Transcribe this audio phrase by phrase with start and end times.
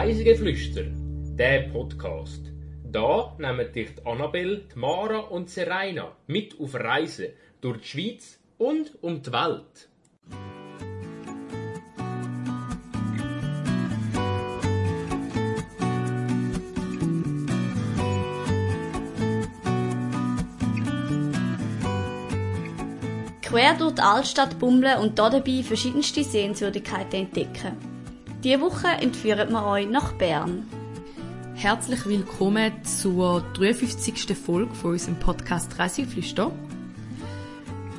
[0.00, 0.84] Reisegeflüster,
[1.36, 2.52] der Podcast.
[2.84, 8.92] Da nehmen dich die Annabelle, Mara und Serena mit auf Reisen durch die Schweiz und
[9.02, 9.88] um die Welt.
[23.42, 27.87] Quer durch die Altstadt bummeln und dabei verschiedenste Sehenswürdigkeiten entdecken.
[28.48, 30.66] Diese Woche entführen wir euch nach Bern.
[31.54, 34.34] Herzlich willkommen zur 53.
[34.34, 36.50] Folge von unserem Podcast Reiseflüster.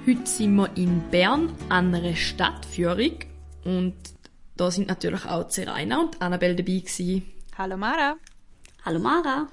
[0.08, 3.20] Heute sind wir in Bern an einer Stadtführung
[3.64, 3.94] und
[4.58, 7.26] da sind natürlich auch Serena und Annabelle dabei gewesen.
[7.56, 8.16] Hallo Mara.
[8.84, 9.50] Hallo Mara.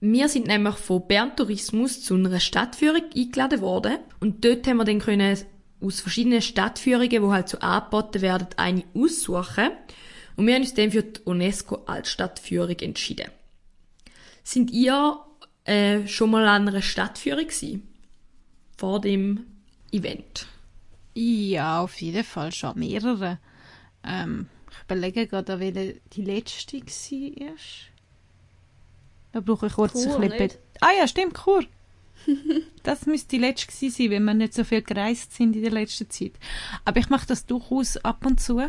[0.00, 4.84] Wir sind nämlich von Bern Tourismus zu einer Stadtführung eingeladen worden und dort haben wir
[4.86, 5.38] dann können
[5.80, 9.70] aus verschiedenen Stadtführungen, die halt so angeboten werden, eine aussuchen
[10.36, 13.30] und wir haben uns dann für die UNESCO Altstadtführung entschieden.
[14.42, 15.18] Sind ihr
[15.64, 17.88] äh, schon mal an einer Stadtführung gewesen?
[18.76, 19.46] Vor dem
[19.92, 20.46] Event?
[21.14, 23.38] Ja, auf jeden Fall schon mehrere.
[24.04, 27.54] Ähm, ich überlege gerade, welche die letzte war.
[29.32, 30.38] Da brauche ich kurz Chur, ein bisschen...
[30.38, 30.58] nicht?
[30.80, 31.64] Ah ja, stimmt, Chur.
[32.82, 35.72] das müsste die letzte gewesen sein, wenn wir nicht so viel gereist sind in der
[35.72, 36.32] letzten Zeit.
[36.84, 38.62] Aber ich mache das durchaus ab und zu.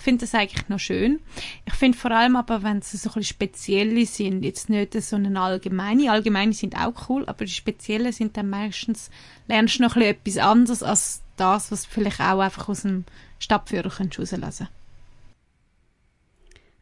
[0.00, 1.20] Ich finde das eigentlich noch schön.
[1.66, 5.16] Ich finde vor allem aber, wenn sie so ein bisschen spezielle sind, jetzt nicht so
[5.16, 6.10] eine allgemeine.
[6.10, 9.10] Allgemeine sind auch cool, aber die speziellen sind dann meistens,
[9.46, 12.80] lernst du noch ein bisschen etwas anderes als das, was du vielleicht auch einfach aus
[12.80, 13.04] dem
[13.38, 14.68] Stadtführer könntest rauslesen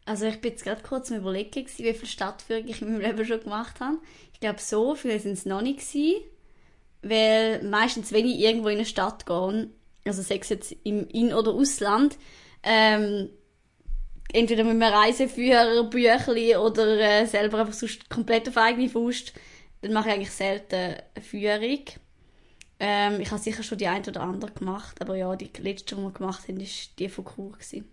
[0.05, 3.01] Also ich bin jetzt gerade kurz am überlegen, gewesen, wie viele Stadtführungen ich in meinem
[3.01, 3.97] Leben schon gemacht habe.
[4.31, 6.23] Ich glaube, so viele sind es noch nicht gewesen,
[7.01, 9.69] weil meistens, wenn ich irgendwo in eine Stadt gehe,
[10.05, 12.17] also sei es jetzt im In- oder Ausland,
[12.63, 13.29] ähm,
[14.31, 19.33] entweder mit einem Reiseführer, Büchli oder äh, selber einfach sonst komplett auf eigene Faust,
[19.81, 21.85] dann mache ich eigentlich selten eine Führung.
[22.79, 26.01] Ähm, ich habe sicher schon die ein oder andere gemacht, aber ja, die letzte, die
[26.01, 27.51] wir gemacht haben, ist die von Chur.
[27.51, 27.85] Gewesen.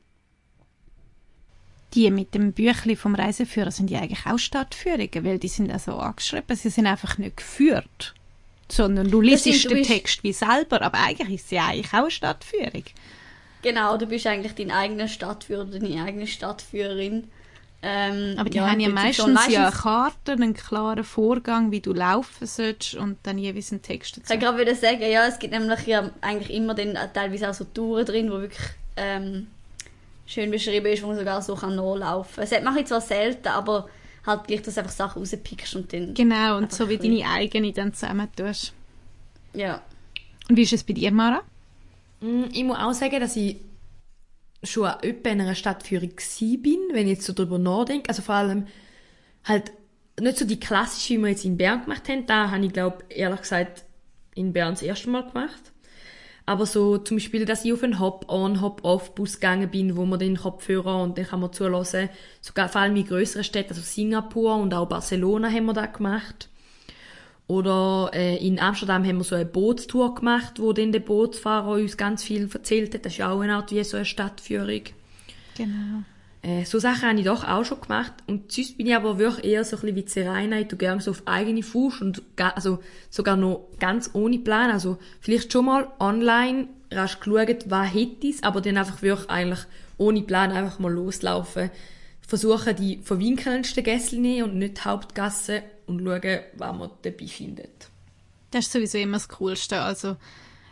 [1.95, 5.97] Die mit dem Büchli vom Reiseführer sind ja eigentlich auch Stadtführungen, weil die sind also
[5.97, 8.15] angeschrieben, sie sind einfach nicht geführt.
[8.69, 12.85] Sondern du liest den Text wie selber, aber eigentlich ist sie eigentlich auch eine Stadtführung.
[13.67, 17.25] Genau, du bist eigentlich dein eigener Stadtführer oder deine eigene Stadtführerin.
[17.83, 19.35] Ähm, Aber die ja, haben ja meistens, schon.
[19.35, 23.83] ja eine Meistens- Karte, einen klaren Vorgang, wie du laufen sollst und dann jeweils einen
[23.83, 24.33] Text Ich dazu.
[24.35, 27.65] kann gerade wieder sagen, ja, es gibt nämlich ja eigentlich immer dann teilweise auch so
[27.65, 29.49] Touren drin, wo wirklich ähm,
[30.27, 32.49] schön beschrieben ist, wo man sogar so kann nachlaufen kann.
[32.49, 33.89] Das mache ich zwar selten, aber
[34.25, 36.15] halt gleich, dass du einfach Sachen rauspickst und dann...
[36.15, 38.73] Genau, und so wie deine eigene dann zusammen tust.
[39.55, 39.83] Ja.
[40.49, 41.43] Und wie ist es bei dir, Mara?
[42.21, 43.61] Mm, Ich muss auch sagen, dass ich
[44.63, 46.11] schon etwa in einer Stadtführung
[46.41, 48.09] bin, wenn ich jetzt so drüber nachdenke.
[48.09, 48.67] Also vor allem
[49.45, 49.73] halt
[50.21, 52.27] nicht so die klassische, wie wir jetzt in Bern gemacht haben.
[52.27, 53.85] Da habe ich, glaube ehrlich gesagt,
[54.35, 55.73] in Bern das erste Mal gemacht.
[56.47, 60.37] Aber so zum Beispiel, dass ich auf einen Hop-on, Hop-off-Bus gegangen bin, wo man den
[60.37, 62.09] Kopfhörer und dann kann man zuhören.
[62.41, 66.49] Sogar vor allem in grösseren Städten, also Singapur und auch Barcelona haben wir da gemacht.
[67.49, 71.97] Oder äh, in Amsterdam haben wir so eine Bootstour gemacht, wo dann der Bootsfahrer uns
[71.97, 73.05] ganz viel erzählt hat.
[73.05, 74.83] Das ist ja auch eine Art wie so eine Stadtführung.
[75.57, 76.03] Genau.
[76.43, 78.13] Äh, so Sachen habe ich doch auch schon gemacht.
[78.27, 80.59] Und sonst bin ich aber wirklich eher so ein bisschen wie Serena.
[80.59, 82.81] Ich gerne so auf eigene Fuß und also
[83.11, 84.73] sogar noch ganz ohne Plan.
[84.73, 89.61] Also vielleicht schon mal online rasch geschaut, was hätte ich's, aber dann einfach wirklich eigentlich
[89.99, 91.71] ohne Plan einfach mal loslaufen.
[92.27, 97.91] Versuchen die verwinkelndsten Gäste nehmen und nicht die Hauptgasse und schauen, was man dabei findet.
[98.51, 99.81] Das ist sowieso immer das Coolste.
[99.81, 100.17] Also,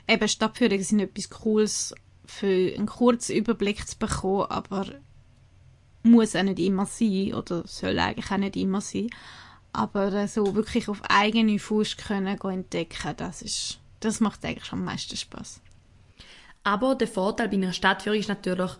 [0.09, 1.95] eben Stadtführungen sind etwas Cooles,
[2.27, 4.87] für einen kurzen Überblick zu bekommen, aber
[6.03, 9.09] muss auch nicht immer sein, oder soll eigentlich auch nicht immer sein.
[9.73, 14.73] Aber äh, so wirklich auf eigene Faust können gehen entdecken, das ist, das macht eigentlich
[14.73, 15.61] am meisten Spaß.
[16.63, 18.71] Aber der Vorteil bei einer Stadtführung ist natürlich,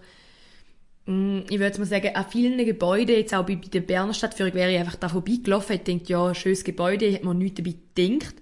[1.07, 4.79] ich würde mal sagen, an vielen Gebäuden, jetzt auch bei, der Berner Stadtführung, wäre ich
[4.79, 8.35] einfach da vorbeigelaufen, hätte gedacht, ja, schönes Gebäude, hätte man nichts dabei gedacht.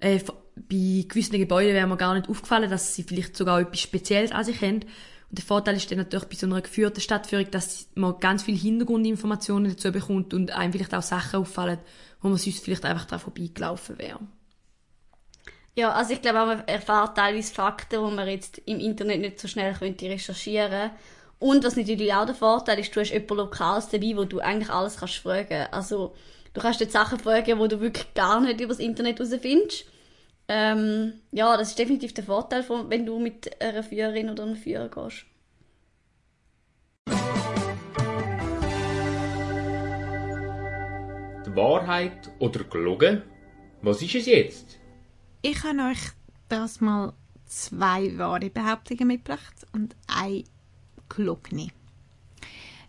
[0.00, 0.18] Äh,
[0.56, 4.44] bei gewissen Gebäuden wäre mir gar nicht aufgefallen, dass sie vielleicht sogar etwas Spezielles an
[4.44, 4.80] sich haben.
[4.80, 8.56] Und der Vorteil ist dann natürlich bei so einer geführten Stadtführung, dass man ganz viel
[8.56, 11.78] Hintergrundinformationen dazu bekommt und einem vielleicht auch Sachen auffallen,
[12.20, 14.18] wo man sonst vielleicht einfach da vorbeigelaufen wäre.
[15.76, 19.38] Ja, also ich glaube auch, man erfährt teilweise Fakten, die man jetzt im Internet nicht
[19.38, 20.90] so schnell könnte recherchieren
[21.40, 24.68] Und was natürlich auch der Vorteil ist, du hast jemanden Lokales dabei, wo du eigentlich
[24.68, 25.66] alles kannst fragen.
[25.72, 26.14] Also
[26.52, 29.86] du kannst jetzt Sachen fragen, wo du wirklich gar nicht über das Internet herausfindest.
[30.48, 34.56] Ähm, ja, das ist definitiv der Vorteil, von, wenn du mit einer Führerin oder einem
[34.56, 35.24] Führer gehst.
[41.56, 43.22] Wahrheit oder gelogen?
[43.80, 44.78] Was ist es jetzt?
[45.40, 46.10] Ich habe euch
[46.50, 47.14] das mal
[47.46, 50.44] zwei wahre Behauptungen mitgebracht und eine
[51.10, 51.68] gelogene.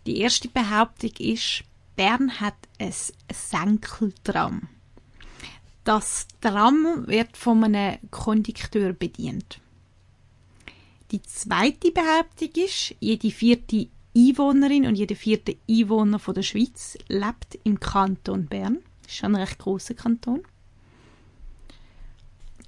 [0.06, 1.64] Die erste Behauptung ist,
[1.96, 2.94] Bern hat ein
[3.32, 4.70] Senkeltram.
[5.84, 9.60] Das Tram wird von einem Kondukteur bedient.
[11.12, 17.60] Die zweite Behauptung ist, jede vierte Einwohnerin und jeder vierte Einwohner von der Schweiz lebt
[17.64, 18.80] im Kanton Bern.
[19.04, 20.42] Das ist schon ein recht grosser Kanton.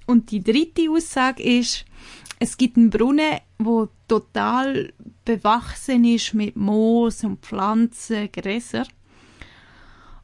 [0.06, 1.86] Und die dritte Aussage ist,
[2.38, 4.92] es gibt einen Brunnen, wo total
[5.24, 8.86] bewachsen ist mit Moos und Pflanzen, Gräser.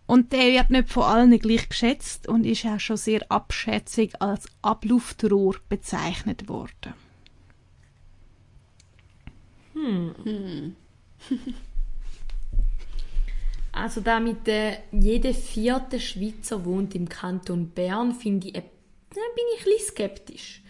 [0.07, 4.47] Und der wird nicht von allen gleich geschätzt und ist auch schon sehr abschätzig als
[4.63, 6.95] Abluftrohr bezeichnet worden.
[13.73, 18.63] Also da mit der jeder vierte Schweizer wohnt im Kanton Bern, finde ich, äh,
[19.11, 20.63] da bin ich ein bisschen skeptisch.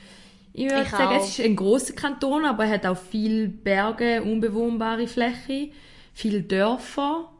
[0.61, 1.23] Ich würde sagen, auch.
[1.23, 5.71] es ist ein großer Kanton, aber er hat auch viel Berge, unbewohnbare Fläche,
[6.12, 7.31] viel Dörfer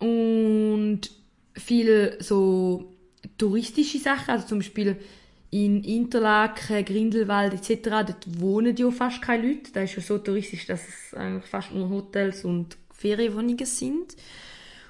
[0.00, 1.00] und
[1.54, 2.92] viel so
[3.38, 4.96] touristische Sachen, also zum Beispiel
[5.50, 9.72] in Interlaken, Grindelwald etc., dort wohnen ja fast keine Leute.
[9.72, 14.16] Da ist ja so touristisch, dass es eigentlich fast nur Hotels und Ferienwohnungen sind.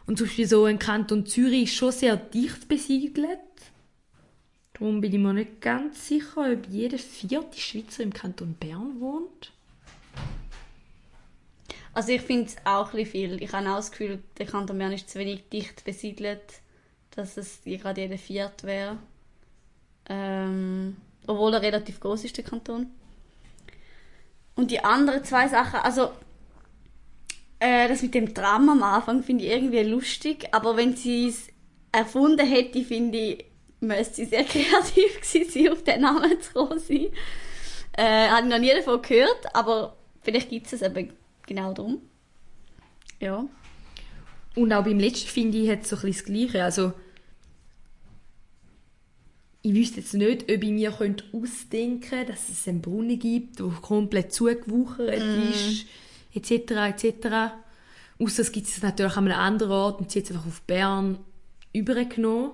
[0.09, 3.39] Und zum Beispiel so ein Kanton Zürich ist schon sehr dicht besiedelt.
[4.79, 9.53] Darum bin ich mir nicht ganz sicher, ob jeder vierte Schweizer im Kanton Bern wohnt.
[11.95, 13.43] Also ich finde es auch ein viel.
[13.43, 16.61] Ich habe auch das Gefühl, der Kanton Bern ist zu wenig dicht besiedelt,
[17.13, 18.99] dass es gerade jeder Viert wäre.
[20.11, 22.91] Ähm, obwohl er relativ groß ist, der Kanton.
[24.57, 26.11] Und die anderen zwei Sachen, also
[27.61, 31.49] äh, das mit dem Tram am Anfang finde ich irgendwie lustig, aber wenn sie es
[31.93, 33.45] erfunden hätte, finde ich,
[33.87, 37.07] müsste sie sehr kreativ gewesen sein, auf den Namen zu kommen sein.
[37.93, 41.13] Äh, habe ich noch nie davon gehört, aber vielleicht gibt es es eben
[41.47, 42.03] genau darum.
[43.21, 43.47] Ja.
[44.55, 46.65] Und auch beim letzten finde ich, hat es so ein bisschen das Gleiche.
[46.65, 46.93] Also,
[49.63, 53.59] ich wüsste jetzt nicht, ob ich mir könnte ausdenken könnte, dass es einen Brunnen gibt,
[53.59, 55.87] der komplett zugewuchert ist,
[56.35, 57.55] etc., etc.
[58.19, 60.63] Außer es gibt es natürlich an einem anderen Ort und sie hat es einfach auf
[60.63, 61.19] Bern
[61.73, 62.53] übergenommen.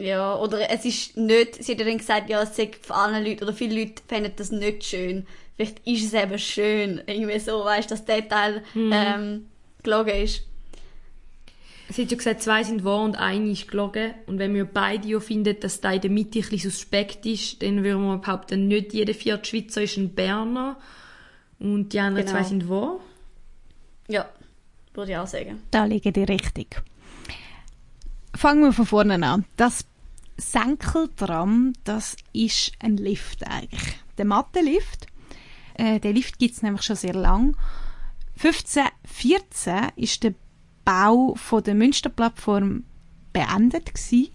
[0.00, 3.22] Ja, oder es ist nicht, sie hat ja dann gesagt, ja, es sagt für alle
[3.26, 5.26] Leute, oder viele Leute fänden das nicht schön.
[5.56, 9.46] Vielleicht ist es eben schön, irgendwie so, weißt du, dass der Teil ähm,
[9.82, 10.42] gelogen ist.
[11.90, 14.14] Sie hat ja gesagt, zwei sind wahr und eine ist gelogen.
[14.26, 17.62] Und wenn wir beide ja finden, dass der in der Mitte ein bisschen suspekt ist,
[17.62, 20.78] dann würden wir behaupten, nicht jeder vierte Schweizer ist ein Berner.
[21.58, 22.38] Und die anderen Genau.
[22.38, 23.00] zwei sind wahr.
[24.08, 24.28] Ja,
[24.94, 25.62] würde ich auch sagen.
[25.72, 26.80] Da liegen die richtig.
[28.36, 29.44] Fangen wir von vorne an.
[29.56, 29.84] Das
[30.40, 33.98] Senkeltram, das ist ein Lift eigentlich.
[34.18, 35.06] Der Mattenlift.
[35.74, 37.56] Äh, den Lift gibt es nämlich schon sehr lang.
[38.42, 40.34] 1514 ist der
[40.84, 42.84] Bau von der Münsterplattform
[43.32, 44.32] beendet gsi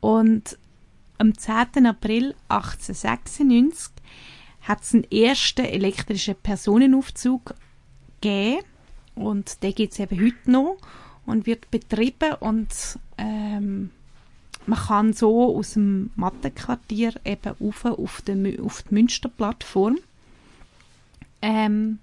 [0.00, 0.58] und
[1.18, 1.86] am 10.
[1.86, 3.92] April 1896
[4.62, 7.54] hat es einen ersten elektrischen Personenaufzug
[8.20, 8.64] gegeben
[9.14, 10.78] und der gibt es eben heute noch
[11.26, 12.68] und wird betrieben und
[13.18, 13.90] ähm,
[14.70, 19.98] man kann so aus dem Mattenquartier eben rauf auf Mü- auf die Münsterplattform.
[21.42, 21.98] Ähm,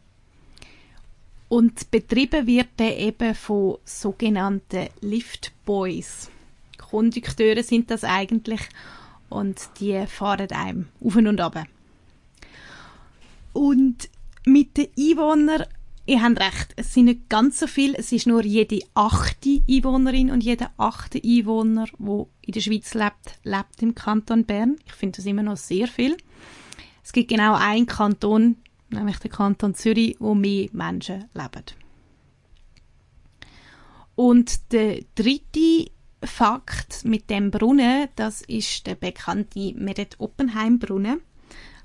[1.47, 6.29] und betrieben wird der eben von sogenannten Liftboys.
[6.77, 8.61] Kondukteure sind das eigentlich
[9.29, 11.63] und die fahren einem auf und ab.
[13.53, 14.09] Und
[14.45, 15.63] mit den Einwohnern,
[16.07, 20.31] ihr habt recht, es sind nicht ganz so viel, es ist nur jede achte Einwohnerin
[20.31, 24.77] und jeder achte Einwohner, wo in der Schweiz lebt, lebt im Kanton Bern.
[24.85, 26.17] Ich finde das immer noch sehr viel.
[27.03, 28.55] Es gibt genau einen Kanton,
[28.89, 31.63] nämlich der Kanton Zürich, wo mehr Menschen leben.
[34.15, 35.91] Und der dritte
[36.23, 41.21] Fakt mit dem Brunnen, das ist der bekannte Meret-Oppenheim-Brunnen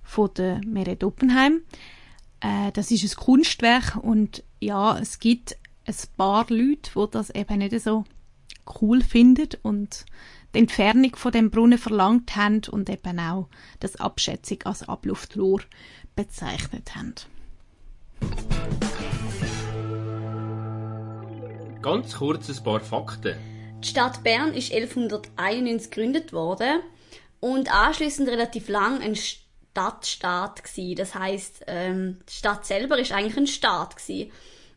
[0.02, 1.62] von der Meret Oppenheim.
[2.42, 5.56] Äh, das ist ein Kunstwerk und ja, es gibt
[5.86, 8.04] ein paar Leute, die das eben nicht so
[8.80, 10.04] cool finden und
[10.54, 13.48] die Entfernung von dem Brunnen verlangt haben und eben auch
[13.80, 15.60] das Abschätzung als Abluftrohr
[16.14, 17.14] bezeichnet haben.
[21.80, 23.36] Ganz kurz ein paar Fakten.
[23.82, 26.80] Die Stadt Bern ist 1191 gegründet worden
[27.40, 29.16] und anschließend relativ lang ein
[29.72, 30.94] Stadtstaat gsi.
[30.94, 34.30] Das heißt, ähm, die Stadt selber ist eigentlich ein Staat gsi.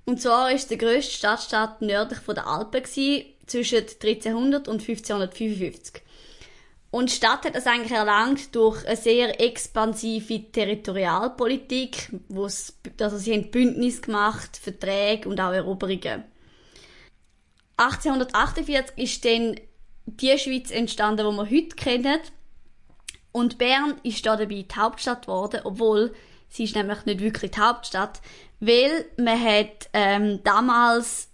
[0.06, 3.36] Und zwar ist der grösste Stadtstaat nördlich von der Alpen gsi.
[3.46, 6.02] zwischen 1300 und 1555.
[6.92, 13.34] Und die Stadt hat das eigentlich erlangt durch eine sehr expansive Territorialpolitik, wo also sie
[13.34, 16.24] haben Bündnis gemacht, Verträge und auch Eroberungen.
[17.76, 19.60] 1848 ist dann
[20.06, 22.20] die Schweiz entstanden, die wir heute kennen.
[23.36, 26.14] Und Bern ist da dabei die Hauptstadt geworden, obwohl
[26.48, 28.22] sie ist nämlich nicht wirklich die Hauptstadt,
[28.62, 31.28] weil man hat ähm, damals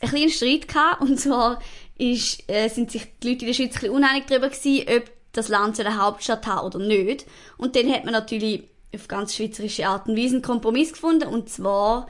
[0.00, 1.58] ein kleinen Streit gehabt, und zwar
[1.98, 5.10] ist, äh, sind sich die Leute in der Schweiz ein bisschen uneinig darüber gewesen, ob
[5.32, 7.26] das Land eine Hauptstadt hat oder nicht.
[7.58, 8.62] Und dann hat man natürlich
[8.94, 12.06] auf ganz schweizerische Art und Weise einen Kompromiss gefunden, und zwar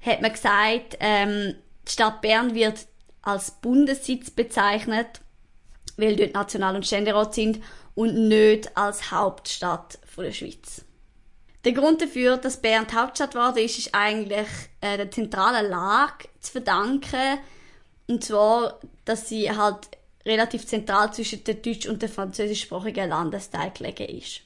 [0.00, 1.54] hat man gesagt, ähm,
[1.86, 2.86] die Stadt Bern wird
[3.20, 5.20] als Bundessitz bezeichnet,
[5.98, 7.60] weil dort National- und Ständerat sind
[7.94, 10.84] und nicht als Hauptstadt der Schweiz.
[11.64, 14.48] Der Grund dafür, dass Bern die Hauptstadt war, ist, ist eigentlich
[14.80, 17.38] äh, der zentralen Lage zu verdanken.
[18.06, 19.88] Und zwar, dass sie halt
[20.26, 24.40] relativ zentral zwischen der deutsch- und der französischsprachigen Landesteil gelegen ist.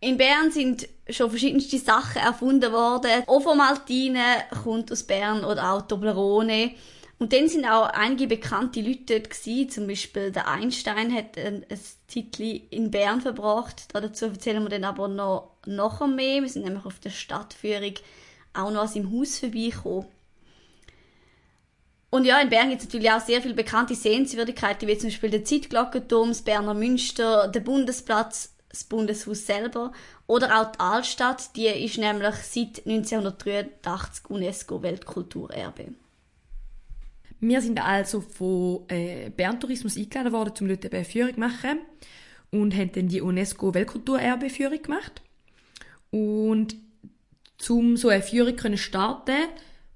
[0.00, 3.22] In Bern sind schon verschiedenste Sachen erfunden worden.
[3.26, 6.74] Ovomaltine kommt aus Bern oder auch Toblerone.
[7.18, 9.70] Und dann sind auch einige bekannte Leute dort gewesen.
[9.70, 13.88] Zum Beispiel der Einstein hat ein, ein Zeitchen in Bern verbracht.
[13.94, 16.42] Dazu erzählen wir dann aber noch nachher mehr.
[16.42, 17.94] Wir sind nämlich auf der Stadtführung
[18.52, 20.06] auch noch an seinem Haus vorbeigekommen.
[22.10, 25.30] Und ja, in Bern gibt es natürlich auch sehr viele bekannte Sehenswürdigkeiten, wie zum Beispiel
[25.30, 29.92] der Zeitglockenturm, das Berner Münster, der Bundesplatz, das Bundeshaus selber
[30.26, 35.94] oder auch die Altstadt, die ist nämlich seit 1983 UNESCO-Weltkulturerbe.
[37.40, 41.78] Wir sind also von äh, Bern Tourismus eingeladen worden, um dort eine Führung zu machen
[42.50, 45.22] und haben dann die UNESCO-Weltkulturerbe-Führung gemacht.
[46.10, 46.76] Und
[47.68, 49.48] um so eine Führung zu starten,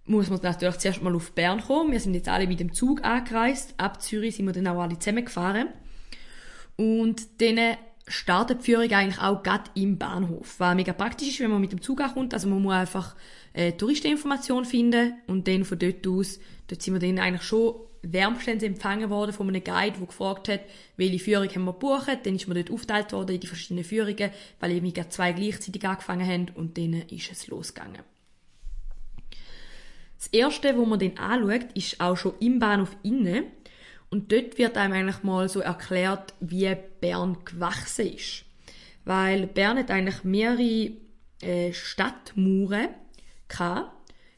[0.05, 1.93] muss man natürlich zuerst mal auf Bern kommen.
[1.93, 3.75] Wir sind jetzt alle mit dem Zug angereist.
[3.77, 5.69] Ab Zürich sind wir dann auch alle zusammengefahren.
[6.77, 7.77] Und dann
[8.11, 10.57] startet die Führung eigentlich auch gerade im Bahnhof.
[10.59, 12.35] Was mega praktisch ist, wenn man mit dem Zug ankommt.
[12.35, 13.17] Also man muss einfach
[13.53, 16.39] äh, Touristeninformation finden und dann von dort aus,
[16.69, 20.61] dort sind wir dann eigentlich schon wärmstens empfangen worden von einem Guide, der gefragt hat,
[20.97, 22.21] welche Führung haben wir gebucht.
[22.25, 25.87] Dann ist man dort aufgeteilt worden in die verschiedenen Führungen, weil eben gerade zwei gleichzeitig
[25.87, 28.03] angefangen haben und dann ist es losgegangen.
[30.19, 33.45] Das erste, wo man dann anschaut, ist auch schon im Bahnhof innen.
[34.11, 38.45] Und dort wird einem eigentlich mal so erklärt, wie Bern gewachsen ist.
[39.05, 40.91] Weil Bern hat eigentlich mehrere
[41.41, 42.89] äh, Stadtmauern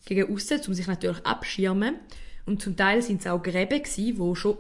[0.04, 1.96] gegen aussen, um sich natürlich abschirmen.
[2.44, 4.58] Und zum Teil sind es auch Gräben gewesen, die schon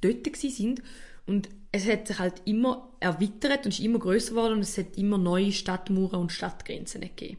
[0.00, 0.82] dort sind.
[1.26, 4.96] Und es hat sich halt immer erweitert und ist immer größer geworden und es hat
[4.96, 7.38] immer neue Stadtmauern und Stadtgrenzen gegeben.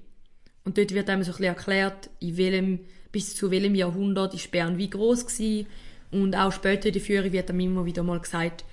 [0.64, 2.80] Und dort wird einem so ein bisschen erklärt, in welchem,
[3.12, 5.68] bis zu welchem Jahrhundert ist Bern wie groß gewesen.
[6.12, 8.64] Und auch später in der Führung wird einem immer wieder mal gesagt,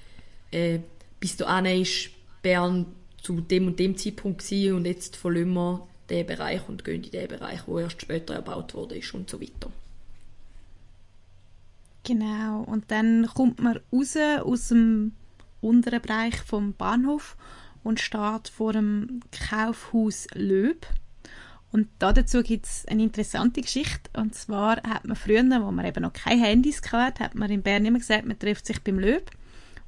[0.51, 0.79] äh,
[1.19, 2.11] bis dahin ist
[2.43, 2.87] Bern
[3.21, 7.11] zu dem und dem Zeitpunkt gewesen und jetzt verlassen wir den Bereich und gehen in
[7.11, 9.71] den Bereich, wo erst später erbaut wurde ist und so weiter.
[12.05, 15.13] Genau, und dann kommt man raus aus dem
[15.63, 17.37] unteren Bereich vom Bahnhof
[17.83, 20.87] und steht vor dem Kaufhaus Löb.
[21.75, 24.09] Und dazu gibt es eine interessante Geschichte.
[24.17, 27.65] Und zwar hat man früher, wo man eben noch keine Handys hatte, hat man in
[27.65, 29.29] Bern immer gesagt, man trifft sich beim Löb.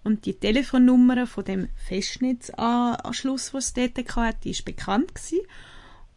[0.03, 5.47] Und die Telefonnummer von dem Festnetzanschluss, den es dort hatte, die ist bekannt gewesen.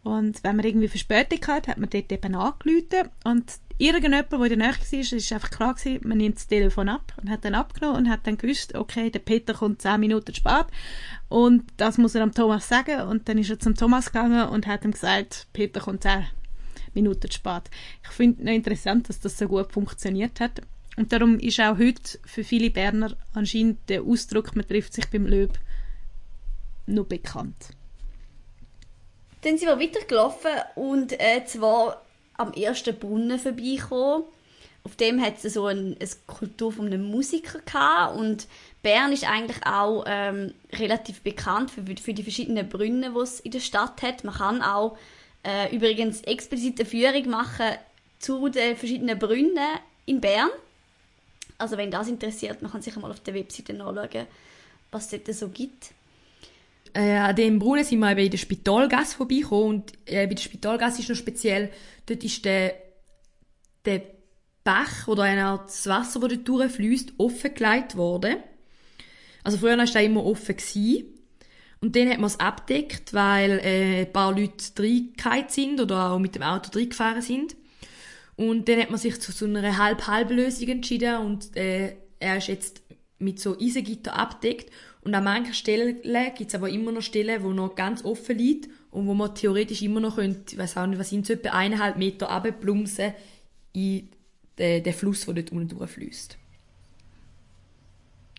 [0.01, 3.11] Und wenn man irgendwie Verspätung hatte, hat man dort eben angerufen.
[3.23, 6.89] Und irgendjemand, der in der Nähe war, ist einfach klar gewesen, man nimmt das Telefon
[6.89, 10.35] ab und hat dann abgenommen und hat dann gewusst, okay, der Peter kommt zehn Minuten
[10.35, 10.65] spät
[11.29, 14.67] und das muss er am Thomas sagen und dann ist er zum Thomas gegangen und
[14.67, 16.27] hat ihm gesagt, Peter kommt zehn
[16.93, 17.63] Minuten spät.
[18.03, 20.61] Ich finde es interessant, dass das so gut funktioniert hat
[20.97, 25.25] und darum ist auch heute für viele Berner anscheinend der Ausdruck, man trifft sich beim
[25.25, 25.57] Löb,
[26.85, 27.69] noch bekannt.
[29.41, 32.03] Dann sind wir weitergelaufen und äh, zwar
[32.39, 34.23] am ersten Brunnen vorbeigekommen.
[34.83, 38.47] Auf dem hat es so ein, eine Kultur von einem Musiker gehabt und
[38.81, 43.51] Bern ist eigentlich auch ähm, relativ bekannt für, für die verschiedenen Brunnen, die es in
[43.51, 44.23] der Stadt hat.
[44.23, 44.97] Man kann auch
[45.43, 47.67] äh, übrigens explizite Führung machen
[48.19, 50.49] zu den verschiedenen Brunnen in Bern.
[51.57, 54.27] Also wenn das interessiert, man kann sich mal auf der Webseite nachschauen,
[54.91, 55.91] was es dort so gibt.
[56.93, 60.41] Äh, an dem Brunnen sind wir eben in der Spitalgasse vorbeigekommen und äh, bei der
[60.41, 61.71] Spitalgasse ist noch speziell,
[62.05, 62.75] dort ist der,
[63.85, 64.01] der
[64.63, 68.37] Bach oder eine Art das Wasser, das dort durchfließt, offengelegt worden.
[69.43, 70.55] Also früher war der immer offen.
[70.55, 71.05] Gewesen.
[71.81, 76.19] Und dann hat man es abdeckt, weil äh, ein paar Leute reingefallen sind oder auch
[76.19, 77.55] mit dem Auto reingefahren sind.
[78.35, 82.81] Und dann hat man sich zu so einer Halb-Halb-Lösung entschieden und äh, er ist jetzt
[83.17, 84.71] mit so Eisengitter abdeckt.
[85.01, 88.69] Und an manchen Stellen gibt es aber immer noch Stellen, wo noch ganz offen liegt
[88.91, 91.51] und wo man theoretisch immer noch könnte, ich weiß auch nicht, was sind so etwa
[91.51, 93.13] eineinhalb Meter runterplumsen
[93.73, 94.09] in
[94.57, 96.37] den, den Fluss, der dort unten durchfließt.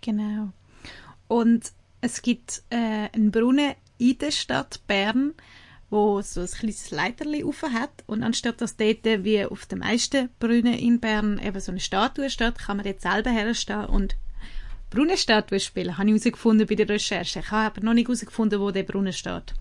[0.03, 0.53] Genau.
[1.29, 5.35] Und es gibt äh, einen Brunnen in der Stadt Bern,
[5.91, 10.29] wo so ein kleines Leiterli auf hat und anstatt dass dort wie auf den meisten
[10.39, 14.17] Brunnen in Bern eben so eine Statue steht, kann man dort selber herstehen und
[14.91, 15.97] Brunnenstatue spielen.
[15.97, 17.39] Habe ich herausgefunden bei der Recherche.
[17.41, 19.55] Ich habe aber noch nicht herausgefunden, wo der Brunnen steht.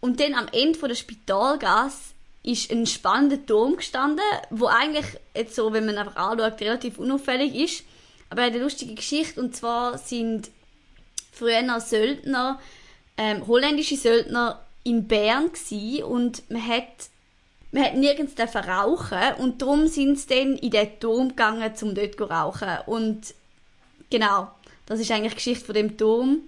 [0.00, 5.56] Und dann am Ende von der Spitalgasse ist ein spannender Turm gestanden, wo eigentlich jetzt
[5.56, 7.84] so, wenn man einfach anschaut, relativ unauffällig ist.
[8.30, 10.50] Aber er hat eine lustige Geschichte und zwar sind
[11.32, 12.60] früher Söldner,
[13.16, 17.10] ähm, holländische Söldner in Bern gsi und man hat
[17.72, 22.14] man hat nirgends rauchen und darum sind sie dann in den Turm gegangen, um dort
[22.14, 22.78] zu rauchen.
[22.86, 23.34] Und
[24.10, 24.50] genau,
[24.86, 26.40] das ist eigentlich die Geschichte von dem Turm.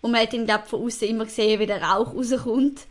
[0.00, 2.86] Und man hat ihn, glaube von außen immer gesehen, wie der Rauch rauskommt.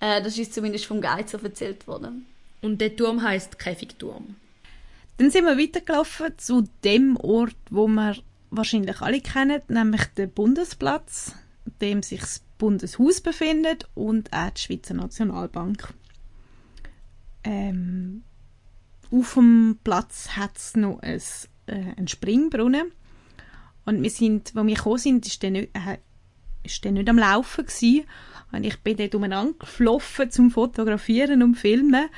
[0.00, 2.26] Äh, das ist zumindest vom so erzählt worden.
[2.62, 4.36] Und der Turm heißt Käfigturm.
[5.18, 8.16] Dann sind wir weitergelaufen zu dem Ort, wo wir
[8.50, 11.34] wahrscheinlich alle kennen, nämlich den Bundesplatz,
[11.80, 15.92] dem sich das Bundeshaus befindet und auch die Schweizer Nationalbank.
[17.44, 18.22] Ähm,
[19.10, 21.22] auf dem Platz hat es noch ein,
[21.66, 22.92] äh, einen Springbrunnen.
[23.88, 25.96] Und wir sind, wo wir gekommen sind, ist der nicht, äh,
[26.62, 28.04] ist der nicht am Laufen gewesen.
[28.52, 32.10] Und ich bin dort umeinander gefloffen zum Fotografieren und Filmen.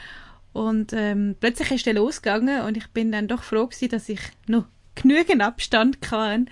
[0.52, 4.18] Und ähm, plötzlich ist der losgegangen und ich bin dann doch froh gewesen, dass ich
[4.48, 4.64] noch
[4.96, 6.50] genügend Abstand kann.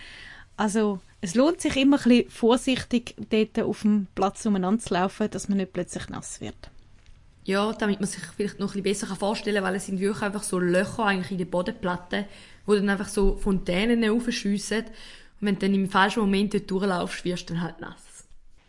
[0.56, 5.30] Also es lohnt sich immer ein bisschen vorsichtig dort auf dem Platz umeinander zu laufen,
[5.30, 6.70] dass man nicht plötzlich nass wird.
[7.48, 10.22] Ja, damit man sich vielleicht noch ein bisschen besser vorstellen kann, weil es sind wirklich
[10.22, 12.26] einfach so Löcher eigentlich in der Bodenplatte,
[12.66, 14.84] wo dann einfach so Fontänen aufschiessen.
[14.84, 18.02] Und wenn du dann im falschen Moment dort durchlaufst, wirst du dann halt nass.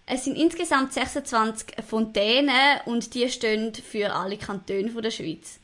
[0.06, 5.60] Es sind insgesamt 26 Fontänen und die stehen für alle Kantone der Schweiz.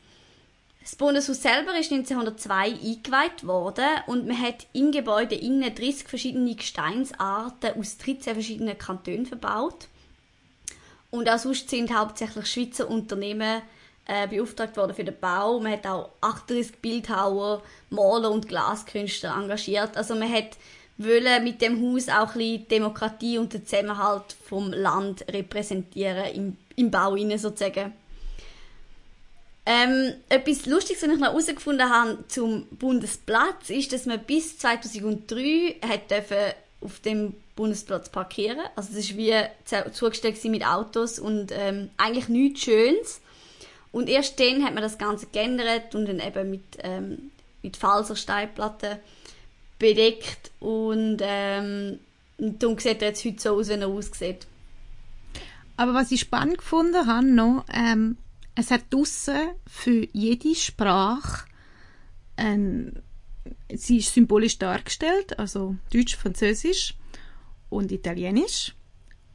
[0.81, 6.53] Das Bundeshaus selber ist 1902 eingeweiht worden und man hat im Gebäude innen 30 verschiedene
[6.53, 9.87] Gesteinsarten aus 13 verschiedenen Kantonen verbaut.
[11.17, 13.61] Und auch sonst sind hauptsächlich Schweizer Unternehmen
[14.05, 15.59] äh, beauftragt worden für den Bau.
[15.59, 19.97] Man hat auch 38 Bildhauer, Maler und Glaskünstler engagiert.
[19.97, 20.57] Also man hat
[20.97, 26.57] wollen mit dem Haus auch ein bisschen Demokratie und den Zusammenhalt vom Land repräsentieren im,
[26.75, 27.93] im Bau innen sozusagen.
[29.65, 35.77] Ähm, etwas Lustiges, was ich noch herausgefunden habe zum Bundesplatz, ist, dass man bis 2003
[35.81, 36.13] hat
[36.81, 38.59] auf dem Bundesplatz parkieren.
[38.75, 39.33] Also es ist wie
[39.93, 43.21] zugestellt mit Autos und ähm, eigentlich nichts Schönes.
[43.91, 48.97] Und erst dann hat man das Ganze geändert und dann eben mit, ähm, mit Falsersteinplatten
[49.79, 51.99] bedeckt und ähm,
[52.37, 54.47] darum sieht er jetzt heute so aus, wie er aussieht.
[55.77, 58.17] Aber was ich spannend gefunden habe noch, ähm,
[58.55, 61.45] es hat draussen für jede Sprache
[62.37, 63.01] ein,
[63.73, 66.95] sie ist symbolisch dargestellt, also Deutsch, Französisch
[67.69, 68.73] und Italienisch.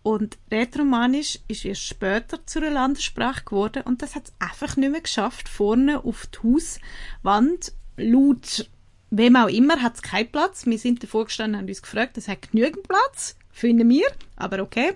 [0.03, 4.91] Und Rätoromanisch ist erst später zu einer Landessprache geworden und das hat es einfach nicht
[4.91, 8.67] mehr geschafft, vorne auf die Hauswand laut
[9.11, 10.67] wem auch immer hat es keinen Platz.
[10.67, 14.93] Wir sind davor gestanden und uns gefragt, es hat genügend Platz, finden wir, aber okay.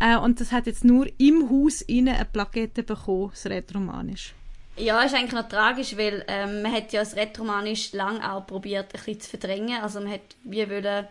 [0.00, 4.34] Äh, und das hat jetzt nur im Haus eine Plakette bekommen, das Rätoromanisch.
[4.76, 8.86] Ja, ist eigentlich noch tragisch, weil ähm, man hat ja das Rätoromanisch lang auch probiert,
[8.86, 9.82] ein bisschen zu verdrängen.
[9.82, 11.06] Also man hat wie wollen,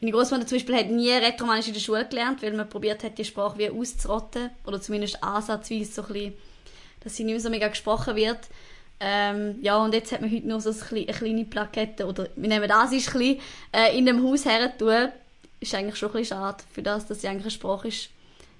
[0.00, 3.16] meine Großmutter zum Beispiel hat nie Rätoromanisch in der Schule gelernt, weil man probiert hat,
[3.16, 6.34] die Sprache wie auszurotten oder zumindest ansatzweise so ein bisschen,
[7.00, 8.40] dass sie nicht mehr so mega gesprochen wird.
[9.00, 12.68] Ähm, ja, und jetzt hat man heute noch so eine kleine Plakette, oder wir nehmen
[12.68, 13.38] das ist klein,
[13.72, 14.72] äh, in dem Haus her.
[15.60, 18.10] Ist eigentlich schon ein bisschen schade, für das, dass es eigentlich eine Sprache ist,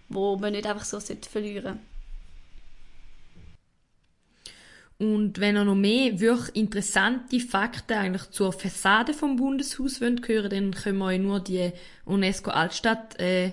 [0.08, 1.80] wo man nicht einfach so verlieren
[4.98, 10.70] Und wenn ihr noch mehr wirklich interessante Fakten eigentlich zur Fassade vom Bundeshaus wollt dann
[10.72, 11.70] können wir euch nur die
[12.06, 13.52] UNESCO Altstadt äh,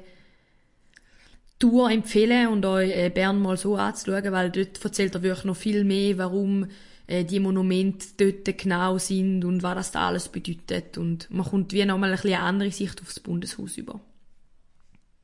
[1.59, 5.55] Tour empfehlen und euch äh, Bern mal so anzuschauen, weil dort erzählt er wirklich noch
[5.55, 6.67] viel mehr, warum
[7.07, 10.97] äh, die Monumente dort genau sind und was das da alles bedeutet.
[10.97, 13.99] Und man kommt wie nochmal ein eine andere Sicht aufs Bundeshaus über.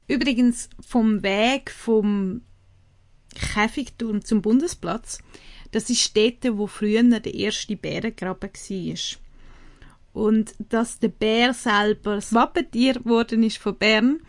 [0.07, 2.41] Übrigens vom Weg vom
[3.35, 5.19] Käfigturm zum Bundesplatz,
[5.71, 9.19] das ist dort, wo früher der erste Bärengraben war.
[10.13, 14.21] Und dass der Bär selber das Wappentier geworden ist von Bern,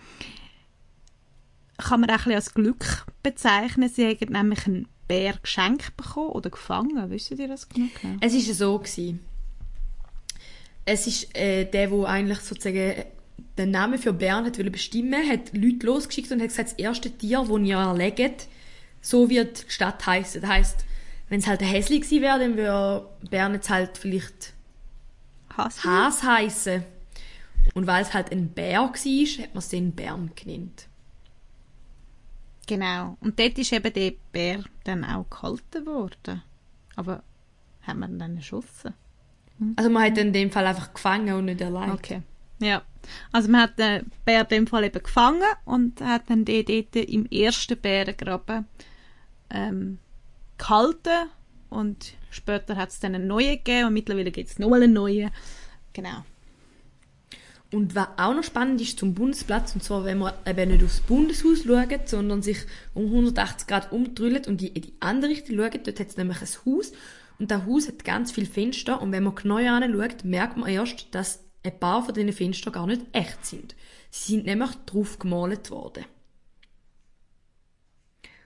[1.79, 3.89] kann man auch ein als Glück bezeichnen.
[3.89, 7.11] Sie haben nämlich einen Bär geschenkt bekommen oder gefangen?
[7.11, 7.89] Wisst ihr das genau?
[8.21, 9.21] Es ist so gewesen.
[10.85, 13.05] Es ist äh, der, wo eigentlich sozusagen
[13.59, 17.45] den Namen für Bären hat bestimmen, hat Leute losgeschickt und hat gesagt, das erste Tier,
[17.49, 18.49] das ihr erlegt,
[19.01, 20.43] so wird die Stadt heißen.
[20.43, 20.85] Das heisst,
[21.31, 24.53] wenn es halt ein Häsli gewesen wäre, dann würde Bern jetzt halt vielleicht
[25.57, 25.85] Hass?
[25.85, 26.85] Has heißen.
[27.75, 30.89] Und weil es halt ein Bär war, hat man es den Bern genannt.
[32.67, 33.17] Genau.
[33.21, 36.43] Und dort ist eben der Bär dann auch gehalten worden.
[36.97, 37.23] Aber
[37.83, 38.95] haben wir ihn dann erschossen?
[39.77, 41.93] Also man hat ihn in dem Fall einfach gefangen und nicht erlegt.
[41.93, 42.23] Okay.
[42.61, 42.83] Ja.
[43.31, 46.97] Also man hat den Bär in dem Fall eben gefangen und hat dann den dort
[46.97, 48.67] im ersten Bärengraben
[49.51, 49.99] ähm,
[50.61, 51.29] gehalten
[51.71, 55.31] und später hat es dann einen neuen gegeben und mittlerweile gibt es nochmal einen neuen.
[55.93, 56.25] Genau.
[57.73, 61.01] Und was auch noch spannend ist zum Bundesplatz, und zwar, wenn man eben nicht aufs
[61.01, 62.59] Bundeshaus schaut, sondern sich
[62.95, 66.49] um 180 Grad umdrüllt und in die andere Richtung schaut, dort hat es nämlich ein
[66.67, 66.93] Haus.
[67.39, 71.15] Und das Haus hat ganz viele Fenster und wenn man genau anschaut, merkt man erst,
[71.15, 73.77] dass ein paar von diesen Fenstern gar nicht echt sind.
[74.11, 76.05] Sie sind nämlich drauf gemalt worden.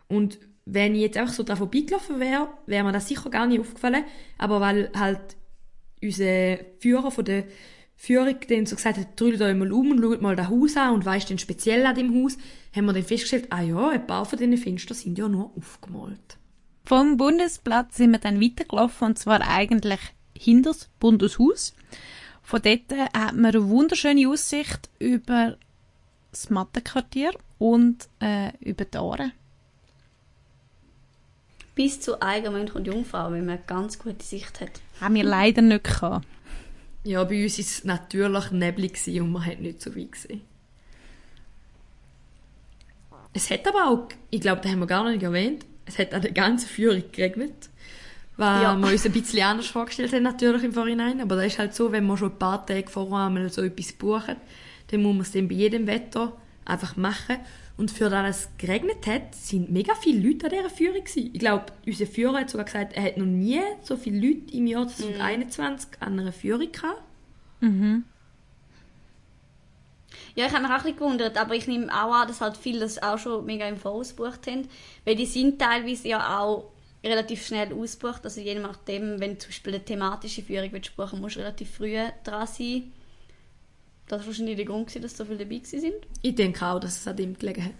[0.06, 3.60] Und wenn ich jetzt einfach so dran vorbeigelaufen wäre, wäre mir das sicher gar nicht
[3.60, 4.04] aufgefallen.
[4.38, 5.36] Aber weil halt
[6.02, 7.44] unser Führer von der
[7.96, 10.94] Führung dann so gesagt hat, drüllt euch mal um und schaut mal das Haus an
[10.94, 12.36] und weisst denn speziell an dem Haus,
[12.74, 16.38] haben wir dann festgestellt, ah ja, ein paar von diesen Fenstern sind ja nur aufgemalt.
[16.84, 20.00] Vom Bundesplatz sind wir dann weitergelaufen und zwar eigentlich
[20.36, 21.74] hinter das Bundeshaus.
[22.42, 25.56] Von dort hat man eine wunderschöne Aussicht über
[26.30, 29.32] das Mattenquartier und äh, über die Aare.
[31.74, 34.70] Bis zu Eigenmönch und Jungfrau, weil man eine ganz gute Sicht hat.
[35.00, 36.26] Haben wir leider nicht gehabt.
[37.02, 40.42] Ja, bei uns war es natürlich neblig gewesen und man hat nicht so weit gesehen.
[43.32, 46.22] Es hat aber auch, ich glaube, das haben wir gar nicht erwähnt, es hat an
[46.22, 47.68] der ganzen Führung geregnet.
[48.36, 48.76] Was Ja.
[48.76, 51.20] wir uns ein bisschen anders vorgestellt haben, natürlich im Vorhinein.
[51.20, 53.92] Aber das ist halt so, wenn man schon ein paar Tage vorher einmal so etwas
[53.92, 54.36] bucht,
[54.88, 56.32] dann muss man es dann bei jedem Wetter
[56.64, 57.36] einfach machen.
[57.76, 61.30] Und für das es geregnet hat, sind mega viele Leute an dieser Führung gewesen.
[61.32, 64.66] Ich glaube, unser Führer hat sogar gesagt, er hat noch nie so viele Leute im
[64.68, 67.02] Jahr 2021 an einer Führung gehabt.
[70.36, 72.56] Ja, ich habe mich auch ein bisschen gewundert, aber ich nehme auch an, dass halt
[72.56, 74.68] viele das auch schon mega im Voraus gebucht haben,
[75.04, 76.70] weil die sind teilweise ja auch
[77.02, 81.36] relativ schnell ausgebucht, also je nachdem, wenn du zum Beispiel eine thematische Führung willst musst
[81.36, 82.92] du relativ früh dran sein.
[84.06, 85.94] Das war wahrscheinlich der Grund, dass so viele dabei gewesen sind.
[86.22, 87.72] Ich denke auch, dass es an dem gelegen hat.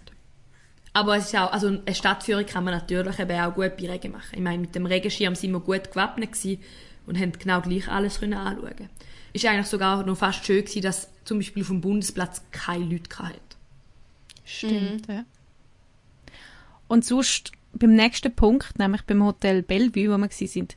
[0.93, 4.13] Aber es ist auch, also eine Stadtführung kann man natürlich eben auch gut bei Regen
[4.13, 4.33] machen.
[4.33, 6.63] Ich meine, mit dem Regenschirm sind wir gut gewappnet gewesen
[7.05, 8.89] und haben genau gleich alles können anschauen.
[9.33, 13.19] Ist eigentlich sogar noch fast schön gewesen, dass zum Beispiel auf dem Bundesplatz keine Leute
[13.19, 13.39] hatten.
[14.45, 15.25] Stimmt, ja.
[16.87, 20.75] Und sonst beim nächsten Punkt, nämlich beim Hotel Bellevue, wo wir sind,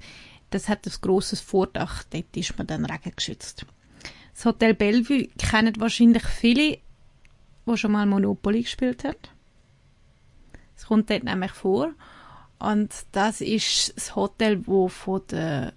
[0.50, 3.66] das hat ein grosses Vordach, dort ist man dann regengeschützt.
[4.38, 6.78] Das Hotel Bellevue kennen wahrscheinlich viele,
[7.66, 9.16] die schon mal Monopoly gespielt haben.
[10.76, 11.90] Es kommt dort nämlich vor.
[12.60, 15.72] Und das ist das Hotel, wo von, der,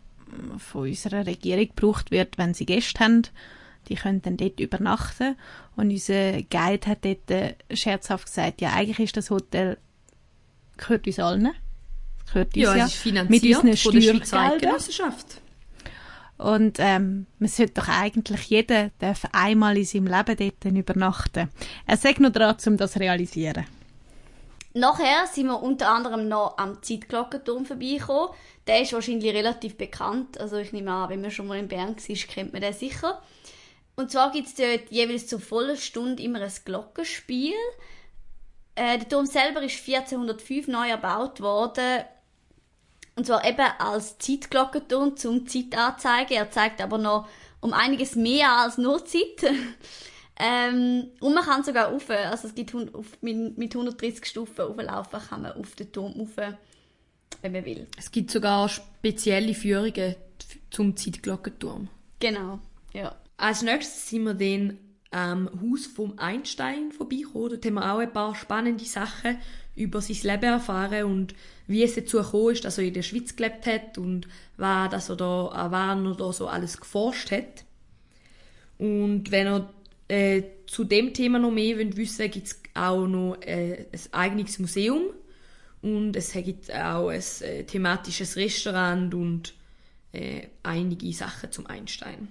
[0.60, 3.24] von unserer Regierung gebraucht wird, wenn sie Gäste haben.
[3.90, 5.38] Die können dann dort übernachten.
[5.76, 9.80] Und unser Guide hat dort äh, scherzhaft gesagt, ja, eigentlich ist das Hotel,
[10.78, 11.50] gehört uns allen.
[12.28, 14.40] Es gehört uns Ja, ja, es ist finanziert mit unseren von der Schweizer.
[14.40, 15.42] Eidgenossenschaft.
[16.42, 21.50] Und ähm, man sollte doch eigentlich jeder darf einmal in seinem Leben dort übernachten.
[21.86, 23.66] Er sagt nur dran, um das zu realisieren.
[24.74, 28.30] Nachher sind wir unter anderem noch am Zeitglockenturm vorbeigekommen.
[28.66, 30.40] Der ist wahrscheinlich relativ bekannt.
[30.40, 33.22] Also ich nehme an, wenn man schon mal in Bern war, kennt man den sicher.
[33.96, 37.54] Und zwar gibt es dort jeweils zur vollen Stunde immer ein Glockenspiel.
[38.74, 42.06] Äh, der Turm selber ist 1405 neu erbaut worden.
[43.16, 46.34] Und zwar eben als Zeitglockenturm zum Zeit anzeigen.
[46.34, 47.28] Er zeigt aber noch
[47.60, 49.44] um einiges mehr als nur Zeit.
[50.40, 55.20] ähm, und man kann sogar rauf, also es gibt auf, mit, mit 130 Stufen auflaufen,
[55.30, 56.56] kann man auf den Turm rauf,
[57.42, 57.88] wenn man will.
[57.98, 60.16] Es gibt sogar spezielle Führungen
[60.70, 61.90] zum Zeitglockenturm.
[62.20, 62.60] Genau,
[62.94, 63.16] ja.
[63.38, 64.78] Als nächstes sind wir dann
[65.12, 67.50] am Haus vom Einstein vorbeigekommen.
[67.50, 69.38] Dort haben wir auch ein paar spannende Sachen
[69.76, 71.36] über sein Leben erfahren und
[71.68, 75.10] wie es dazu gekommen ist, dass er in der Schweiz gelebt hat und was, dass
[75.10, 77.66] er da, an wann er da so alles geforscht hat.
[78.78, 79.70] Und wenn ihr
[80.08, 84.60] äh, zu dem Thema noch mehr wollt wissen gibt es auch noch äh, ein eigenes
[84.60, 85.04] Museum
[85.82, 89.54] und es gibt auch ein äh, thematisches Restaurant und
[90.14, 92.28] äh, einige Sachen zum Einstein.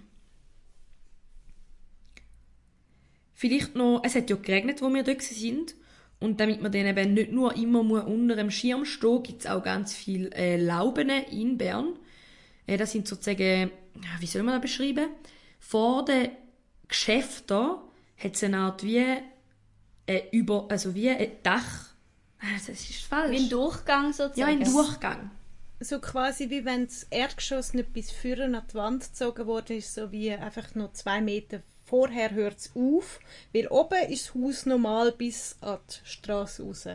[3.41, 5.75] Vielleicht noch, es hat ja geregnet, wo wir dort sind.
[6.19, 9.47] Und damit man dann eben nicht nur immer muss unter dem Schirm stehen, gibt es
[9.47, 11.99] auch ganz viele äh, Lauben in Bern.
[12.67, 13.71] Äh, das sind sozusagen,
[14.19, 15.09] wie soll man das beschreiben?
[15.59, 16.33] Vor den
[16.87, 17.77] Geschäften
[18.19, 19.07] hat es eine Art wie
[20.05, 21.95] äh, über, also wie ein Dach.
[22.41, 23.31] Ah, Das ist falsch.
[23.31, 24.39] Wie ein Durchgang sozusagen.
[24.39, 25.31] ja, ein Durchgang.
[25.81, 29.95] So quasi wie wenn das Erdgeschoss nicht bis vorne an die Wand gezogen worden ist,
[29.95, 33.21] so wie einfach noch zwei Meter vorher hört es auf,
[33.53, 36.89] weil oben ist das Haus normal bis an die Straße raus.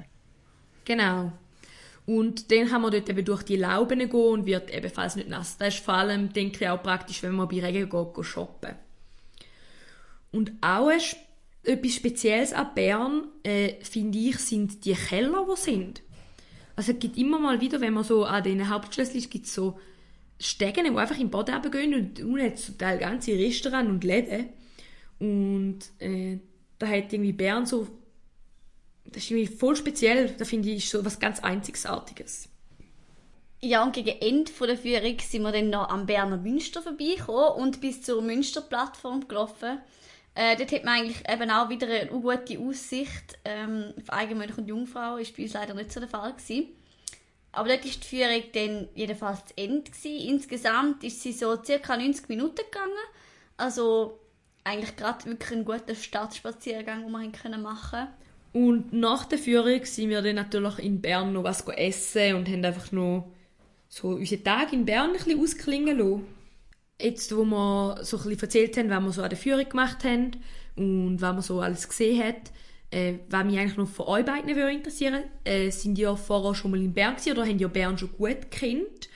[0.86, 1.32] Genau.
[2.06, 5.58] Und dann kann man dort eben durch die Lauben gehen und wird ebenfalls nicht nass.
[5.58, 8.76] Das ist vor allem, denke ich, auch praktisch, wenn man bei Regen geht, shoppen.
[10.32, 10.92] Und auch
[11.64, 16.02] etwas Spezielles an Bern, äh, finde ich, sind die Keller, die sind.
[16.76, 19.56] Also es gibt immer mal wieder, wenn man so an den Hauptschlösschen ist, gibt es
[19.56, 19.80] so
[20.40, 24.04] Stegen, die einfach im Boden runtergehen und unten hat es zum Teil ganze Restaurants und
[24.04, 24.50] Läden.
[25.20, 26.40] Und äh,
[26.78, 27.88] da hat irgendwie Bern so
[29.06, 30.36] das ist irgendwie voll speziell.
[30.38, 32.50] Da finde ich so was ganz Einzigartiges.
[33.62, 37.82] Ja, und gegen Ende der Führung sind wir dann noch am Berner Münster vorbeigekommen und
[37.82, 39.80] bis zur Münsterplattform gelaufen.
[40.36, 44.68] Äh, dort hat man eigentlich eben auch wieder eine gute Aussicht ähm, auf Eigenmönch und
[44.68, 45.18] Jungfrau.
[45.18, 46.68] Ist bei uns leider nicht so der Fall gewesen.
[47.54, 50.30] Aber dort ist die Führung dann jedenfalls zu Ende gewesen.
[50.30, 52.92] Insgesamt ist sie so circa 90 Minuten gegangen.
[53.56, 54.20] Also
[54.66, 58.08] eigentlich gerade wirklich ein guter Stadtspaziergang, den wir haben können machen
[58.52, 62.66] Und nach der Führung sind wir dann natürlich in Bern noch was essen und haben
[62.66, 63.32] einfach noch
[63.88, 66.26] so unseren Tag in Bern ein bisschen ausklingen lassen.
[67.00, 70.04] Jetzt, wo wir so ein bisschen erzählt haben, was wir so an der Führung gemacht
[70.04, 70.32] haben
[70.76, 72.52] und was man so alles gesehen hat,
[72.90, 76.72] äh, was mich eigentlich noch von euch beiden würde interessieren äh, sind ja vorher schon
[76.72, 79.10] mal in Bern gewesen, oder haben ja Bern schon gut kennt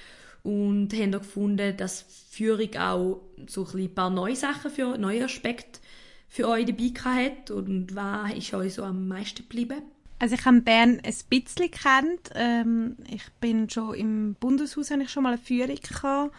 [0.43, 5.79] und haben auch gefunden, dass Führung auch so ein, paar neue Sachen für neue Aspekte
[6.27, 9.81] für euch dabei hat und was ist euch so am meisten geblieben?
[10.19, 12.29] Also ich habe Bern ein bisschen kennt.
[12.35, 16.35] Ähm, ich bin schon im Bundeshaus habe ich schon mal eine Führung gehabt.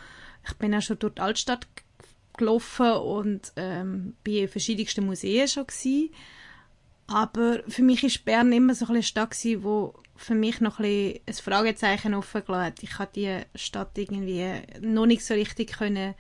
[0.47, 1.67] Ich bin auch schon durch die Altstadt
[2.37, 6.13] gelaufen und ähm, in verschiedensten Museen schon gsi.
[7.07, 11.19] Aber für mich ist Bern immer so eine Stadt gsi, wo für mich noch ein,
[11.27, 12.83] ein Fragezeichen offen gelassen hat.
[12.83, 16.15] Ich habe die Stadt irgendwie noch nicht so richtig können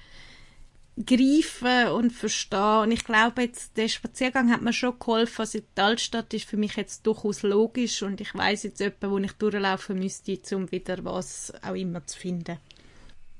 [0.96, 2.83] greifen und verstehen.
[2.83, 5.40] Und ich glaube, jetzt, der Spaziergang hat mir schon geholfen.
[5.40, 9.18] Also die Altstadt ist für mich jetzt durchaus logisch und ich weiß jetzt etwa, wo
[9.18, 12.59] ich durchlaufen müsste, um wieder was auch immer zu finden.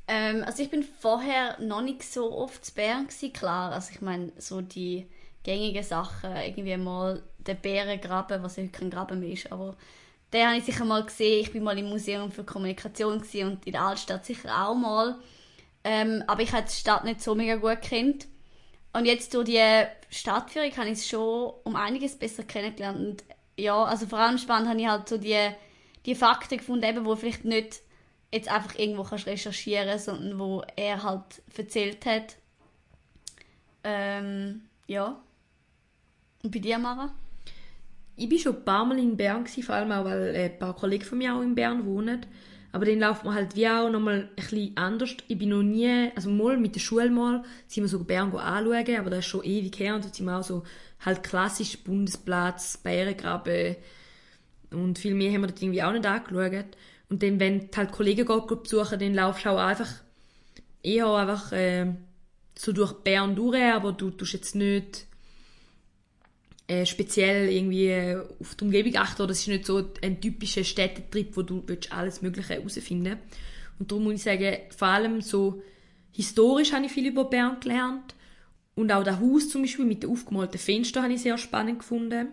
[0.09, 3.73] Ähm, also ich bin vorher noch nicht so oft zu Bern gewesen, klar.
[3.73, 5.07] Also ich meine, so die
[5.43, 9.77] gängigen Sachen, irgendwie mal der Bärengraben, was ja heute kein Graben mehr ist, aber
[10.33, 11.41] den habe ich sicher mal gesehen.
[11.41, 15.17] Ich bin mal im Museum für Kommunikation und in der Altstadt sicher auch mal.
[15.85, 18.27] Ähm, aber ich habe die Stadt nicht so mega gut kennt.
[18.93, 22.99] Und jetzt durch die Stadtführung habe ich es schon um einiges besser kennengelernt.
[22.99, 23.25] Und
[23.57, 25.51] ja, also vor allem spannend habe ich halt so die,
[26.07, 27.81] die Fakten gefunden, eben, wo vielleicht nicht
[28.33, 32.37] jetzt einfach irgendwo kannst recherchieren, sondern wo er halt erzählt hat.
[33.85, 35.21] Ähm, ja.
[36.43, 37.13] Und bei dir, Mara?
[38.17, 40.59] Ich war schon ein paar Mal in Bern, gewesen, vor allem auch, weil äh, ein
[40.59, 42.27] paar Kollegen von mir auch in Bern wohnen.
[42.73, 45.17] Aber dann läuft man halt wie auch nochmal ein bisschen anders.
[45.27, 48.97] Ich bin noch nie, also mal mit der Schule mal, sind wir so Bern anschauen,
[48.99, 50.63] aber das ist schon ewig her und dort sind wir auch so
[51.05, 53.77] halt klassisch Bundesplatz, Bärengraben
[54.71, 56.77] und viel mehr haben wir dort irgendwie auch nicht angeschaut.
[57.09, 59.91] Und dann, wenn du halt Kollegen geht, besuchen, dann laufst du auch einfach
[60.83, 61.87] eher einfach äh,
[62.57, 65.07] so durch Bern durch, aber du tust jetzt nicht
[66.71, 70.63] äh, speziell irgendwie äh, auf die Umgebung achten oder es ist nicht so ein typischer
[70.63, 73.19] Städtetrip, wo du willst alles Mögliche herausfinden
[73.81, 75.63] Und darum muss ich sagen, vor allem so
[76.13, 78.15] historisch habe ich viel über Bern gelernt
[78.77, 82.29] und auch das Haus zum Beispiel mit den aufgemalten Fenstern habe ich sehr spannend gefunden.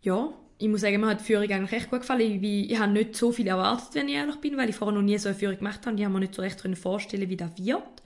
[0.00, 2.20] Ja, ich muss sagen, mir hat die Führung eigentlich recht gut gefallen.
[2.20, 5.02] Ich, ich habe nicht so viel erwartet, wenn ich ehrlich bin, weil ich vorher noch
[5.02, 5.96] nie so eine Führung gemacht habe.
[5.96, 8.02] Die haben mir nicht so recht vorstellen, wie das wird.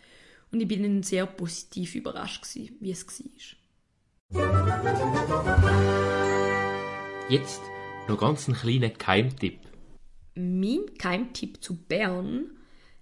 [0.51, 3.62] Und ich bin sehr positiv überrascht gewesen, wie es war.
[7.29, 7.63] Jetzt
[8.09, 9.59] noch ganz einen kleinen Geheimtipp.
[10.35, 12.51] Mein Geheimtipp zu Bern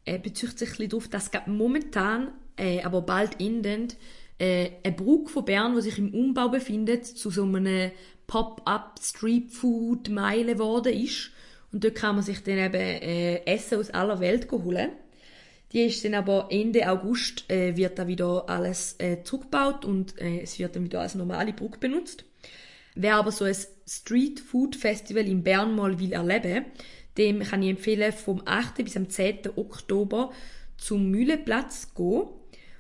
[0.04, 3.96] äh, bezieht sich ein darauf, dass gerade momentan, äh, aber bald endend,
[4.38, 7.90] äh, eine Brücke von Bern, die sich im Umbau befindet, zu so einem
[8.26, 11.30] Pop-up Street Food Meile geworden ist.
[11.72, 14.90] Und dort kann man sich dann eben äh, Essen aus aller Welt holen.
[15.72, 20.40] Die ist dann aber Ende August äh, wird da wieder alles äh, zurückgebaut und äh,
[20.40, 22.24] es wird dann wieder als normale Brücke benutzt.
[22.94, 23.54] Wer aber so ein
[23.86, 26.64] Street Food Festival in Bern mal will erleben,
[27.16, 28.84] dem kann ich empfehlen, vom 8.
[28.84, 29.56] bis am 10.
[29.56, 30.32] Oktober
[30.76, 32.28] zum Mühlenplatz zu gehen.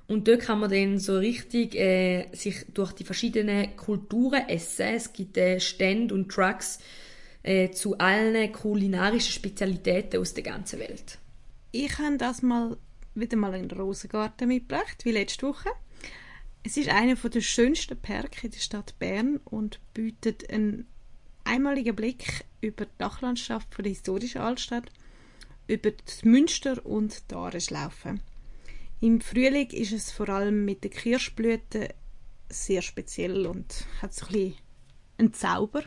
[0.08, 4.94] Und dort kann man dann so richtig äh, sich durch die verschiedenen Kulturen essen.
[4.96, 6.80] Es gibt äh, Stände und Trucks
[7.44, 11.19] äh, zu allen kulinarischen Spezialitäten aus der ganzen Welt.
[11.72, 12.76] Ich habe das mal
[13.14, 15.70] wieder mal in den Rosengarten mitgebracht, wie letzte Woche.
[16.64, 20.88] Es ist einer der schönsten Parks in der Stadt Bern und bietet einen
[21.44, 24.90] einmaligen Blick über die Dachlandschaft der historischen Altstadt,
[25.68, 28.18] über das Münster und die Areschlaufe.
[29.00, 31.88] Im Frühling ist es vor allem mit den Kirschblüten
[32.48, 34.54] sehr speziell und hat so ein bisschen
[35.18, 35.84] einen Zauber.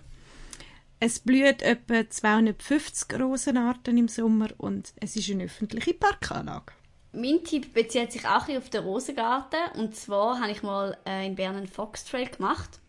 [1.06, 6.72] Es blüht etwa 250 Rosenarten im Sommer und es ist eine öffentliche Parkanlage.
[7.12, 9.60] Mein Tipp bezieht sich auch auf den Rosengarten.
[9.76, 12.80] Und zwar habe ich mal äh, in Bern einen Foxtrail gemacht.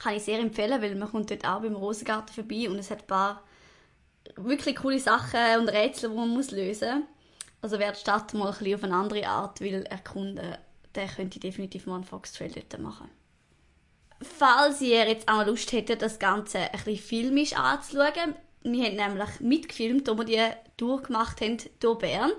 [0.00, 3.02] Kann ich sehr empfehlen, weil man kommt dort auch beim Rosengarten vorbei und es hat
[3.02, 3.44] ein paar
[4.34, 7.08] wirklich coole Sachen und Rätsel, die man muss lösen muss.
[7.62, 10.56] Also wer die Stadt mal ein bisschen auf eine andere Art will erkunden,
[10.96, 13.08] der könnte definitiv mal einen Foxtrail dort machen.
[14.20, 19.40] Falls ihr jetzt auch Lust hättet, das Ganze ein bisschen filmisch anzuschauen, wir haben nämlich
[19.40, 20.42] mitgefilmt, wo wir die
[20.76, 22.32] Tour gemacht haben, hier Bern,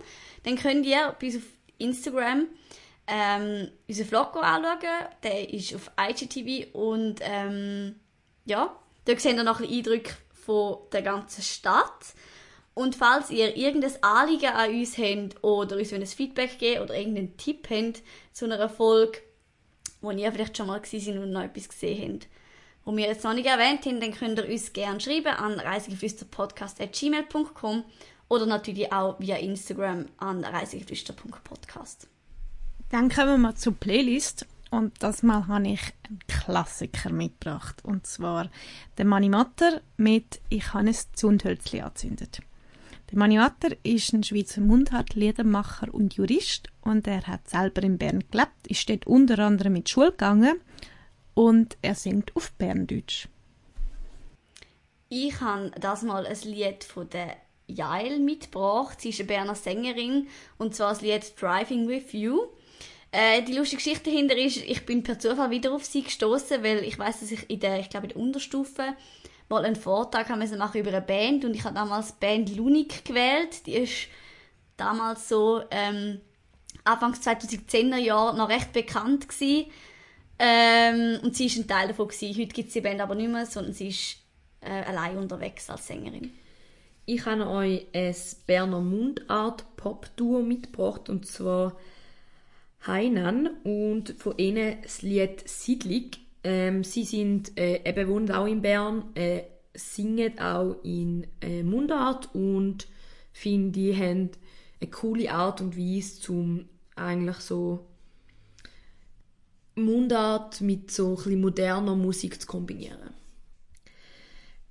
[0.43, 1.43] dann könnt ihr bei uns auf
[1.77, 2.47] Instagram
[3.07, 5.07] ähm, unseren Vlog anschauen.
[5.23, 7.95] Der ist auf IGTV und ähm,
[8.45, 12.13] ja, da seht ihr noch ein Eindrücke von der ganzen Stadt.
[12.73, 17.35] Und falls ihr irgendein Anliegen an uns habt oder uns ein Feedback geben oder irgendeinen
[17.35, 19.19] Tipp habt zu einer Folge,
[20.01, 22.27] wo ihr vielleicht schon mal gewesen sind und noch etwas gesehen habt,
[22.85, 27.83] wo wir jetzt noch nicht erwähnt haben, dann könnt ihr uns gerne schreiben an reisegeflüster.podcast.gmail.com
[28.29, 32.07] oder natürlich auch via Instagram an reisegeflüster.podcast.
[32.89, 34.45] Dann kommen wir zur Playlist.
[34.71, 37.83] Und das Mal habe ich einen Klassiker mitgebracht.
[37.83, 38.49] Und zwar
[38.97, 42.41] den Manimatter mit «Ich habe ein Zundhölzli angezündet».
[43.11, 48.67] Der Manimatter ist ein Schweizer Mundart-Liedermacher und Jurist und er hat selber in Bern gelebt,
[48.67, 50.61] ist dort unter anderem mit Schule gegangen
[51.33, 53.27] und er singt auf Berndeutsch.
[55.09, 59.01] Ich habe das mal ein Lied von der Jael mitgebracht.
[59.01, 60.27] Sie ist eine Berner Sängerin
[60.59, 62.41] und zwar das Lied Driving with You.
[63.11, 66.83] Äh, die lustige Geschichte dahinter ist, ich bin per Zufall wieder auf sie gestoßen, weil
[66.83, 68.95] ich weiß, dass ich in der, ich glaube in der Unterstufe
[69.49, 73.03] mal einen Vortrag haben machen über eine Band und ich habe damals die Band Lunik
[73.03, 73.65] gewählt.
[73.65, 74.07] Die ist
[74.77, 76.21] damals so ähm,
[76.83, 79.65] Anfangs 2010er Jahre noch recht bekannt gewesen.
[80.37, 82.39] Ähm, und sie ist ein Teil davon gewesen.
[82.39, 84.17] Heute gibt es die Band aber nicht mehr, sondern sie ist
[84.61, 86.31] äh, allein unterwegs als Sängerin.
[87.05, 91.75] Ich habe euch ein Berner Mundart-Pop-Duo mitgebracht, und zwar
[92.85, 96.19] Hainan und von ihnen das Lied Siedlig.
[96.43, 102.33] Ähm, sie sind äh, eben wohnen auch in Bern, äh, singen auch in äh, Mundart
[102.33, 102.87] und
[103.31, 104.31] finde, die haben
[104.81, 107.85] eine coole Art und Weise, zum eigentlich so
[109.75, 112.97] Mundart mit so ein moderner Musik zu kombinieren.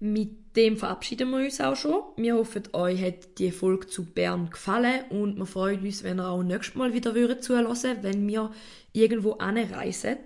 [0.00, 2.02] Mit dem verabschieden wir uns auch schon.
[2.16, 6.28] Wir hoffen, euch hat die Folge zu Bern gefallen und wir freuen uns, wenn ihr
[6.28, 7.66] auch nächstes Mal wieder zuhören
[8.02, 8.52] wenn wir
[8.92, 10.18] irgendwo anreisen.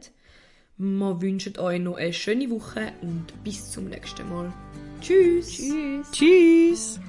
[0.79, 4.53] Wir wünschen euch noch eine schöne Woche und bis zum nächsten Mal.
[5.01, 5.59] Tschüss!
[5.59, 6.11] Tschüss!
[6.13, 7.01] Tschüss!